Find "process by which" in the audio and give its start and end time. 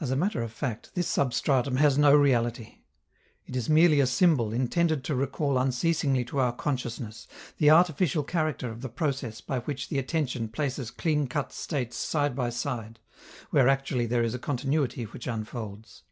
8.88-9.90